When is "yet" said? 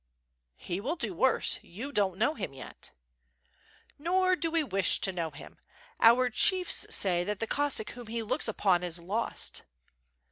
2.55-2.89